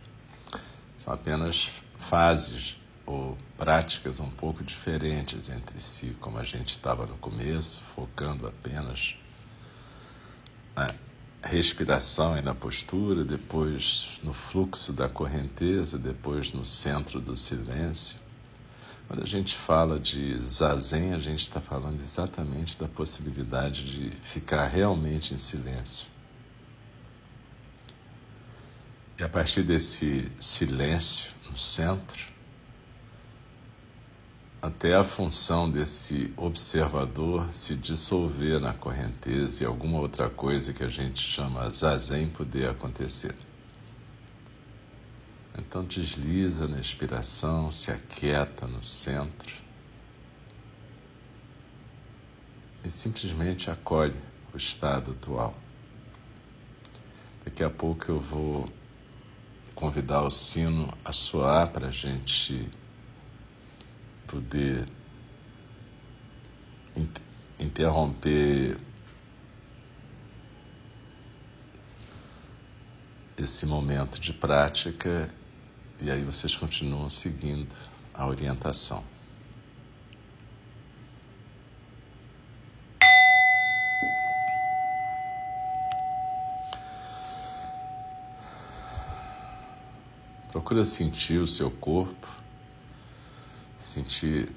São 0.96 1.12
apenas 1.12 1.70
fases 1.98 2.76
ou 3.06 3.38
práticas 3.56 4.20
um 4.20 4.30
pouco 4.30 4.62
diferentes 4.62 5.48
entre 5.48 5.80
si, 5.80 6.16
como 6.20 6.38
a 6.38 6.44
gente 6.44 6.70
estava 6.70 7.06
no 7.06 7.16
começo, 7.16 7.82
focando 7.94 8.46
apenas 8.46 9.16
na 10.76 10.88
respiração 11.42 12.36
e 12.36 12.42
na 12.42 12.54
postura, 12.54 13.24
depois 13.24 14.20
no 14.22 14.34
fluxo 14.34 14.92
da 14.92 15.08
correnteza, 15.08 15.98
depois 15.98 16.52
no 16.52 16.64
centro 16.64 17.20
do 17.20 17.34
silêncio. 17.34 18.17
Quando 19.08 19.22
a 19.22 19.26
gente 19.26 19.56
fala 19.56 19.98
de 19.98 20.36
zazen, 20.36 21.14
a 21.14 21.18
gente 21.18 21.40
está 21.40 21.62
falando 21.62 21.98
exatamente 21.98 22.78
da 22.78 22.86
possibilidade 22.86 23.90
de 23.90 24.10
ficar 24.22 24.66
realmente 24.66 25.32
em 25.32 25.38
silêncio. 25.38 26.06
E 29.18 29.22
a 29.22 29.28
partir 29.28 29.62
desse 29.62 30.30
silêncio 30.38 31.34
no 31.50 31.56
centro, 31.56 32.22
até 34.60 34.94
a 34.94 35.02
função 35.02 35.70
desse 35.70 36.30
observador 36.36 37.48
se 37.54 37.74
dissolver 37.76 38.60
na 38.60 38.74
correnteza 38.74 39.62
e 39.62 39.66
alguma 39.66 40.00
outra 40.00 40.28
coisa 40.28 40.74
que 40.74 40.84
a 40.84 40.88
gente 40.88 41.22
chama 41.22 41.70
zazen 41.70 42.28
poder 42.28 42.68
acontecer. 42.68 43.34
Então 45.58 45.84
desliza 45.84 46.68
na 46.68 46.78
expiração, 46.78 47.72
se 47.72 47.90
aquieta 47.90 48.66
no 48.66 48.84
centro 48.84 49.52
e 52.84 52.90
simplesmente 52.90 53.68
acolhe 53.68 54.16
o 54.54 54.56
estado 54.56 55.10
atual. 55.10 55.54
Daqui 57.44 57.64
a 57.64 57.70
pouco 57.70 58.08
eu 58.08 58.20
vou 58.20 58.72
convidar 59.74 60.22
o 60.22 60.30
sino 60.30 60.96
a 61.04 61.12
soar 61.12 61.72
para 61.72 61.88
a 61.88 61.90
gente 61.90 62.70
poder 64.28 64.88
interromper 67.58 68.78
esse 73.36 73.66
momento 73.66 74.20
de 74.20 74.32
prática 74.32 75.30
e 76.00 76.10
aí 76.10 76.22
vocês 76.22 76.56
continuam 76.56 77.08
seguindo 77.10 77.68
a 78.14 78.26
orientação. 78.26 79.04
Procura 90.50 90.84
sentir 90.84 91.38
o 91.38 91.46
seu 91.46 91.70
corpo 91.70 92.28
sentir 93.78 94.50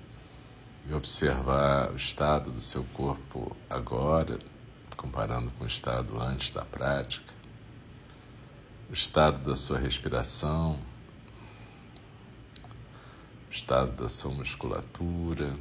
e 0.88 0.94
observar 0.94 1.92
o 1.92 1.96
estado 1.96 2.52
do 2.52 2.60
seu 2.60 2.84
corpo 2.94 3.56
agora, 3.70 4.40
comparando 4.98 5.52
com 5.52 5.64
o 5.64 5.68
estado 5.68 6.20
antes 6.20 6.52
da 6.52 6.66
prática, 6.66 7.34
o 8.90 8.94
estado 8.94 9.48
da 9.48 9.56
sua 9.56 9.78
respiração, 9.78 10.80
estado 13.52 13.92
da 14.04 14.08
sua 14.08 14.32
musculatura, 14.32 15.58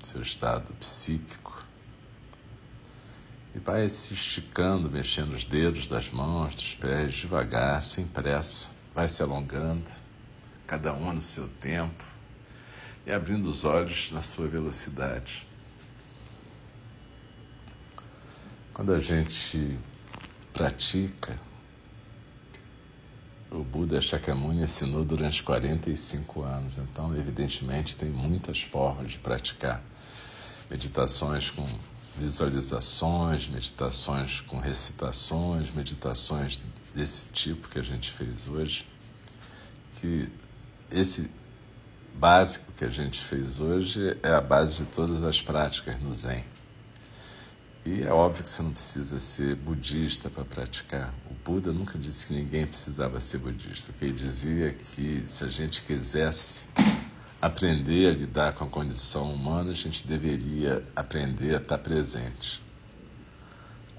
seu 0.00 0.22
estado 0.22 0.72
psíquico. 0.74 1.64
E 3.54 3.58
vai 3.58 3.88
se 3.88 4.14
esticando, 4.14 4.88
mexendo 4.88 5.32
os 5.32 5.44
dedos 5.44 5.86
das 5.86 6.10
mãos, 6.10 6.54
dos 6.54 6.74
pés, 6.76 7.14
devagar, 7.14 7.82
sem 7.82 8.06
pressa, 8.06 8.68
vai 8.94 9.08
se 9.08 9.22
alongando 9.22 9.90
cada 10.66 10.92
uma 10.92 11.12
no 11.12 11.22
seu 11.22 11.48
tempo 11.48 12.04
e 13.04 13.10
abrindo 13.10 13.46
os 13.50 13.64
olhos 13.64 14.12
na 14.12 14.20
sua 14.20 14.46
velocidade. 14.46 15.46
Quando 18.72 18.92
a 18.92 18.98
gente 19.00 19.78
pratica, 20.52 21.40
o 23.50 23.62
Buda 23.62 24.00
Shakyamuni 24.00 24.62
ensinou 24.62 25.04
durante 25.04 25.42
45 25.42 26.42
anos, 26.42 26.78
então, 26.78 27.14
evidentemente, 27.16 27.96
tem 27.96 28.08
muitas 28.08 28.62
formas 28.62 29.10
de 29.10 29.18
praticar. 29.18 29.82
Meditações 30.70 31.50
com 31.50 31.66
visualizações, 32.18 33.48
meditações 33.48 34.40
com 34.40 34.58
recitações, 34.58 35.72
meditações 35.72 36.60
desse 36.94 37.28
tipo 37.28 37.68
que 37.68 37.78
a 37.78 37.82
gente 37.82 38.10
fez 38.12 38.48
hoje, 38.48 38.86
que 40.00 40.28
esse 40.90 41.30
básico 42.14 42.72
que 42.72 42.84
a 42.84 42.88
gente 42.88 43.20
fez 43.20 43.60
hoje 43.60 44.16
é 44.22 44.30
a 44.30 44.40
base 44.40 44.84
de 44.84 44.90
todas 44.90 45.22
as 45.22 45.40
práticas 45.40 46.00
no 46.00 46.14
Zen. 46.14 46.44
E 47.86 48.02
é 48.02 48.12
óbvio 48.12 48.42
que 48.42 48.50
você 48.50 48.64
não 48.64 48.72
precisa 48.72 49.20
ser 49.20 49.54
budista 49.54 50.28
para 50.28 50.44
praticar. 50.44 51.14
O 51.30 51.34
Buda 51.34 51.72
nunca 51.72 51.96
disse 51.96 52.26
que 52.26 52.34
ninguém 52.34 52.66
precisava 52.66 53.20
ser 53.20 53.38
budista. 53.38 53.92
O 53.92 53.94
que 53.94 54.06
ele 54.06 54.14
dizia 54.14 54.70
é 54.70 54.72
que 54.72 55.22
se 55.28 55.44
a 55.44 55.48
gente 55.48 55.84
quisesse 55.84 56.66
aprender 57.40 58.08
a 58.08 58.12
lidar 58.12 58.54
com 58.54 58.64
a 58.64 58.68
condição 58.68 59.32
humana, 59.32 59.70
a 59.70 59.74
gente 59.74 60.04
deveria 60.04 60.84
aprender 60.96 61.54
a 61.54 61.58
estar 61.58 61.78
presente. 61.78 62.60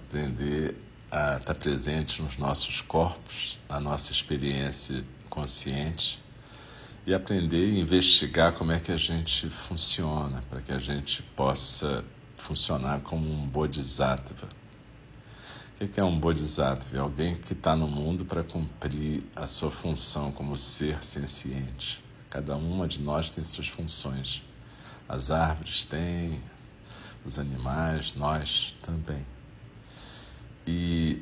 Aprender 0.05 0.75
a 1.09 1.37
estar 1.37 1.55
presente 1.55 2.21
nos 2.21 2.37
nossos 2.37 2.81
corpos, 2.81 3.57
na 3.69 3.79
nossa 3.79 4.11
experiência 4.11 5.01
consciente 5.29 6.21
e 7.05 7.13
aprender 7.13 7.69
e 7.69 7.79
investigar 7.79 8.51
como 8.51 8.73
é 8.73 8.81
que 8.81 8.91
a 8.91 8.97
gente 8.97 9.49
funciona, 9.49 10.43
para 10.49 10.61
que 10.61 10.73
a 10.73 10.77
gente 10.77 11.23
possa 11.23 12.03
funcionar 12.47 13.01
como 13.01 13.29
um 13.29 13.45
bodhisattva. 13.45 14.47
O 15.79 15.87
que 15.87 15.99
é 15.99 16.03
um 16.03 16.17
bodhisattva? 16.17 16.95
É 16.95 16.99
alguém 16.99 17.35
que 17.35 17.51
está 17.51 17.75
no 17.75 17.87
mundo 17.87 18.23
para 18.23 18.41
cumprir 18.41 19.23
a 19.35 19.45
sua 19.45 19.69
função 19.69 20.31
como 20.31 20.55
ser 20.55 21.03
senciente. 21.03 22.01
Cada 22.29 22.55
uma 22.55 22.87
de 22.87 23.01
nós 23.01 23.29
tem 23.29 23.43
suas 23.43 23.67
funções. 23.67 24.41
As 25.09 25.29
árvores 25.29 25.83
têm, 25.83 26.41
os 27.25 27.37
animais, 27.37 28.13
nós 28.15 28.73
também. 28.81 29.25
E 30.65 31.21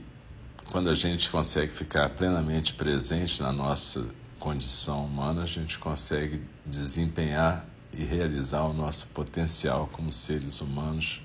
quando 0.69 0.89
a 0.89 0.95
gente 0.95 1.29
consegue 1.31 1.71
ficar 1.71 2.09
plenamente 2.11 2.75
presente 2.75 3.41
na 3.41 3.51
nossa 3.51 4.05
condição 4.39 5.05
humana, 5.05 5.41
a 5.41 5.47
gente 5.47 5.79
consegue 5.79 6.41
desempenhar 6.63 7.65
e 7.97 8.03
realizar 8.03 8.63
o 8.63 8.73
nosso 8.73 9.07
potencial 9.07 9.89
como 9.91 10.11
seres 10.11 10.61
humanos 10.61 11.21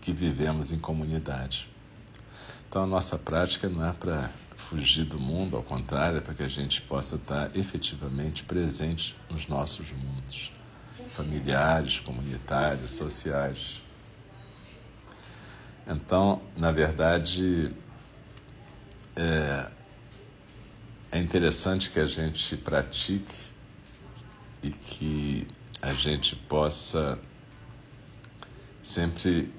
que 0.00 0.12
vivemos 0.12 0.72
em 0.72 0.78
comunidade. 0.78 1.68
Então, 2.68 2.82
a 2.82 2.86
nossa 2.86 3.18
prática 3.18 3.68
não 3.68 3.84
é 3.84 3.92
para 3.92 4.30
fugir 4.56 5.04
do 5.04 5.18
mundo, 5.18 5.56
ao 5.56 5.62
contrário, 5.62 6.18
é 6.18 6.20
para 6.20 6.34
que 6.34 6.42
a 6.42 6.48
gente 6.48 6.80
possa 6.82 7.16
estar 7.16 7.54
efetivamente 7.56 8.44
presente 8.44 9.16
nos 9.30 9.48
nossos 9.48 9.90
mundos 9.92 10.52
familiares, 11.08 12.00
comunitários, 12.00 12.92
sociais. 12.92 13.80
Então, 15.86 16.42
na 16.56 16.72
verdade, 16.72 17.74
é, 19.14 19.70
é 21.12 21.18
interessante 21.18 21.90
que 21.90 22.00
a 22.00 22.06
gente 22.06 22.56
pratique 22.56 23.34
e 24.62 24.70
que 24.70 25.46
a 25.84 25.92
gente 25.92 26.34
possa 26.34 27.18
sempre 28.82 29.52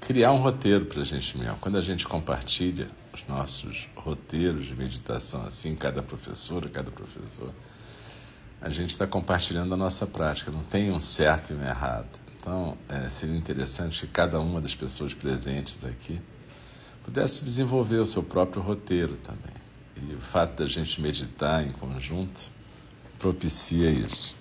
criar 0.00 0.32
um 0.32 0.38
roteiro 0.38 0.86
para 0.86 1.02
a 1.02 1.04
gente 1.04 1.38
mesmo. 1.38 1.56
Quando 1.60 1.78
a 1.78 1.80
gente 1.80 2.06
compartilha 2.06 2.88
os 3.14 3.24
nossos 3.28 3.88
roteiros 3.94 4.66
de 4.66 4.74
meditação, 4.74 5.46
assim, 5.46 5.76
cada 5.76 6.02
professora, 6.02 6.68
cada 6.68 6.90
professor, 6.90 7.54
a 8.60 8.68
gente 8.68 8.90
está 8.90 9.06
compartilhando 9.06 9.72
a 9.72 9.76
nossa 9.76 10.04
prática. 10.04 10.50
Não 10.50 10.64
tem 10.64 10.90
um 10.90 10.98
certo 10.98 11.52
e 11.52 11.56
um 11.56 11.62
errado. 11.62 12.18
Então, 12.40 12.76
é, 12.88 13.08
seria 13.08 13.36
interessante 13.36 14.04
que 14.04 14.12
cada 14.12 14.40
uma 14.40 14.60
das 14.60 14.74
pessoas 14.74 15.14
presentes 15.14 15.84
aqui 15.84 16.20
pudesse 17.04 17.44
desenvolver 17.44 17.98
o 17.98 18.06
seu 18.06 18.22
próprio 18.22 18.60
roteiro 18.60 19.16
também. 19.18 19.54
E 19.96 20.12
o 20.12 20.20
fato 20.20 20.56
da 20.56 20.66
gente 20.66 21.00
meditar 21.00 21.64
em 21.64 21.70
conjunto 21.70 22.50
propicia 23.16 23.88
isso. 23.90 24.34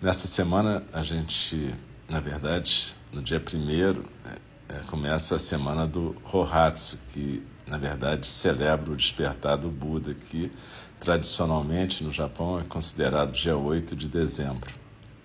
Nessa 0.00 0.26
semana, 0.26 0.84
a 0.92 1.02
gente, 1.02 1.74
na 2.06 2.20
verdade, 2.20 2.94
no 3.10 3.22
dia 3.22 3.40
primeiro, 3.40 4.04
é, 4.26 4.76
é, 4.76 4.80
começa 4.80 5.36
a 5.36 5.38
semana 5.38 5.86
do 5.86 6.14
Rohatsu, 6.22 6.98
que, 7.08 7.42
na 7.66 7.78
verdade, 7.78 8.26
celebra 8.26 8.92
o 8.92 8.96
despertar 8.96 9.56
do 9.56 9.70
Buda, 9.70 10.12
que 10.12 10.52
tradicionalmente 11.00 12.04
no 12.04 12.12
Japão 12.12 12.60
é 12.60 12.64
considerado 12.64 13.32
dia 13.32 13.56
8 13.56 13.96
de 13.96 14.06
dezembro. 14.06 14.70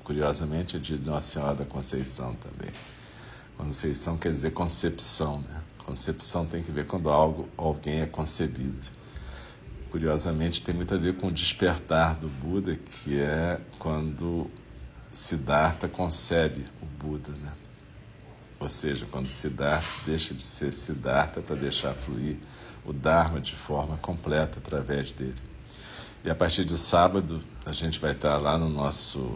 Curiosamente, 0.06 0.78
é 0.78 0.80
dia 0.80 0.98
de 0.98 1.06
Nossa 1.06 1.34
Senhora 1.34 1.56
da 1.56 1.66
Conceição 1.66 2.34
também. 2.36 2.72
Conceição 3.58 4.18
quer 4.18 4.32
dizer 4.32 4.52
concepção, 4.52 5.42
né? 5.42 5.62
Concepção 5.86 6.46
tem 6.46 6.64
que 6.64 6.72
ver 6.72 6.88
quando 6.88 7.10
algo, 7.10 7.50
alguém 7.58 8.00
é 8.00 8.06
concebido. 8.06 8.88
Curiosamente, 9.92 10.64
tem 10.64 10.74
muito 10.74 10.94
a 10.94 10.98
ver 10.98 11.18
com 11.18 11.28
o 11.28 11.32
despertar 11.32 12.16
do 12.16 12.30
Buda, 12.30 12.78
que 12.78 13.20
é 13.20 13.60
quando 13.78 14.50
Siddhartha 15.12 15.90
concebe 15.90 16.66
o 16.82 16.86
Buda, 16.86 17.34
né? 17.42 17.52
Ou 18.58 18.70
seja, 18.70 19.06
quando 19.06 19.28
Siddhartha 19.28 20.06
deixa 20.06 20.34
de 20.34 20.42
ser 20.42 20.72
Siddhartha 20.72 21.42
para 21.42 21.58
deixar 21.58 21.94
fluir 21.94 22.38
o 22.86 22.94
Dharma 22.94 23.42
de 23.42 23.54
forma 23.54 23.98
completa 23.98 24.60
através 24.60 25.12
dele. 25.12 25.36
E 26.24 26.30
a 26.30 26.36
partir 26.36 26.64
de 26.64 26.78
sábado, 26.78 27.44
a 27.66 27.74
gente 27.74 28.00
vai 28.00 28.14
estar 28.14 28.38
lá 28.38 28.58
no 28.58 28.70
nosso 28.70 29.36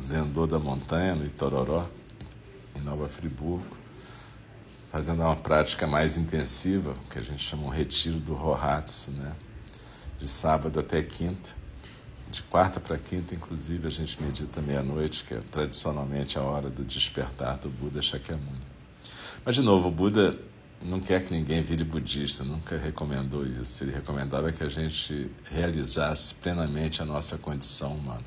Zendô 0.00 0.46
da 0.46 0.58
Montanha, 0.58 1.14
no 1.14 1.24
Itororó, 1.24 1.88
em 2.76 2.80
Nova 2.80 3.08
Friburgo, 3.08 3.74
fazendo 4.92 5.22
uma 5.22 5.36
prática 5.36 5.86
mais 5.86 6.18
intensiva, 6.18 6.94
que 7.10 7.18
a 7.18 7.22
gente 7.22 7.42
chama 7.42 7.62
um 7.62 7.70
retiro 7.70 8.18
do 8.18 8.34
Rohatsu, 8.34 9.10
né? 9.12 9.34
De 10.18 10.28
sábado 10.28 10.80
até 10.80 11.02
quinta. 11.02 11.50
De 12.30 12.42
quarta 12.42 12.80
para 12.80 12.98
quinta, 12.98 13.34
inclusive, 13.34 13.86
a 13.86 13.90
gente 13.90 14.20
medita 14.20 14.60
meia-noite, 14.60 15.24
que 15.24 15.34
é 15.34 15.40
tradicionalmente 15.40 16.38
a 16.38 16.42
hora 16.42 16.68
do 16.68 16.84
despertar 16.84 17.58
do 17.58 17.68
Buda 17.68 18.02
Shakyamuni. 18.02 18.60
Mas, 19.44 19.54
de 19.54 19.62
novo, 19.62 19.88
o 19.88 19.90
Buda 19.90 20.36
não 20.82 21.00
quer 21.00 21.24
que 21.24 21.32
ninguém 21.32 21.62
vire 21.62 21.84
budista, 21.84 22.42
nunca 22.42 22.76
recomendou 22.76 23.46
isso. 23.46 23.84
Ele 23.84 23.92
recomendava 23.92 24.50
que 24.52 24.62
a 24.64 24.68
gente 24.68 25.30
realizasse 25.50 26.34
plenamente 26.34 27.00
a 27.00 27.04
nossa 27.04 27.38
condição 27.38 27.94
humana. 27.94 28.24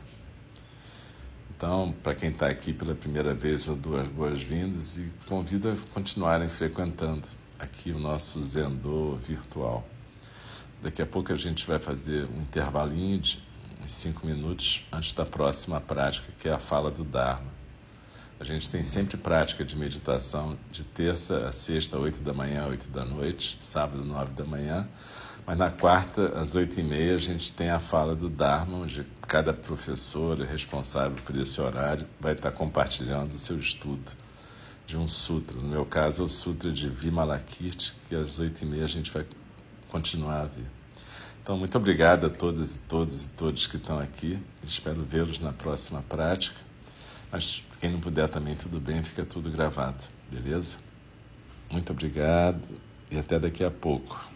Então, 1.55 1.93
para 2.03 2.13
quem 2.13 2.29
está 2.29 2.47
aqui 2.47 2.71
pela 2.71 2.93
primeira 2.93 3.33
vez, 3.33 3.65
eu 3.65 3.75
dou 3.75 3.99
as 3.99 4.07
boas-vindas 4.07 4.99
e 4.99 5.11
convido 5.27 5.71
a 5.71 5.75
continuarem 5.91 6.47
frequentando 6.47 7.23
aqui 7.57 7.91
o 7.91 7.99
nosso 7.99 8.43
Zendô 8.43 9.15
virtual. 9.15 9.83
Daqui 10.81 11.01
a 11.01 11.05
pouco 11.05 11.33
a 11.33 11.35
gente 11.35 11.65
vai 11.65 11.79
fazer 11.79 12.25
um 12.25 12.41
intervalinho 12.41 13.19
de 13.19 13.43
uns 13.83 13.91
cinco 13.91 14.25
minutos 14.27 14.85
antes 14.91 15.13
da 15.13 15.25
próxima 15.25 15.81
prática, 15.81 16.27
que 16.37 16.47
é 16.47 16.53
a 16.53 16.59
fala 16.59 16.91
do 16.91 17.03
Dharma. 17.03 17.51
A 18.39 18.43
gente 18.43 18.69
tem 18.69 18.83
sempre 18.83 19.17
prática 19.17 19.65
de 19.65 19.75
meditação 19.75 20.57
de 20.71 20.83
terça 20.83 21.47
a 21.47 21.51
sexta, 21.51 21.97
oito 21.97 22.19
da 22.19 22.33
manhã, 22.33 22.67
oito 22.67 22.87
da 22.89 23.03
noite, 23.03 23.57
sábado, 23.59 24.05
nove 24.05 24.31
da 24.33 24.45
manhã, 24.45 24.87
mas 25.47 25.57
na 25.57 25.71
quarta, 25.71 26.39
às 26.39 26.53
oito 26.53 26.79
e 26.79 26.83
meia, 26.83 27.15
a 27.15 27.17
gente 27.17 27.51
tem 27.53 27.69
a 27.69 27.79
fala 27.79 28.15
do 28.15 28.29
Dharma, 28.29 28.77
onde 28.77 29.07
cada 29.21 29.53
professor 29.53 30.37
responsável 30.41 31.17
por 31.25 31.35
esse 31.35 31.59
horário 31.59 32.05
vai 32.19 32.33
estar 32.33 32.51
compartilhando 32.51 33.33
o 33.33 33.37
seu 33.39 33.57
estudo 33.57 34.11
de 34.85 34.97
um 34.97 35.07
sutra. 35.07 35.57
No 35.57 35.67
meu 35.67 35.85
caso, 35.85 36.21
é 36.21 36.25
o 36.25 36.29
Sutra 36.29 36.71
de 36.71 36.87
Vimalakirti, 36.87 37.95
que 38.07 38.15
às 38.15 38.39
oito 38.39 38.61
e 38.61 38.65
meia 38.65 38.85
a 38.85 38.87
gente 38.87 39.11
vai 39.11 39.25
continuar 39.89 40.41
a 40.41 40.45
ver. 40.45 40.65
Então, 41.41 41.57
muito 41.57 41.77
obrigado 41.77 42.25
a 42.25 42.29
todas 42.29 42.75
e 42.75 42.79
todos 42.79 43.25
e 43.25 43.29
todos 43.29 43.67
que 43.67 43.77
estão 43.77 43.99
aqui. 43.99 44.39
Espero 44.63 45.03
vê-los 45.03 45.39
na 45.39 45.53
próxima 45.53 46.01
prática. 46.01 46.59
Mas 47.31 47.63
quem 47.79 47.91
não 47.91 48.01
puder 48.01 48.29
também, 48.29 48.55
tudo 48.55 48.79
bem, 48.79 49.03
fica 49.03 49.25
tudo 49.25 49.49
gravado, 49.49 50.03
beleza? 50.31 50.77
Muito 51.69 51.91
obrigado 51.91 52.61
e 53.11 53.17
até 53.17 53.39
daqui 53.39 53.63
a 53.63 53.71
pouco. 53.71 54.29